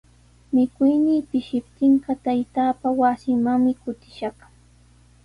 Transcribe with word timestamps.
Mikuynii 0.53 1.21
pishiptinqa 1.31 2.11
taytaapa 2.23 2.87
wasinmanmi 2.99 3.73
kutishaq. 3.81 4.37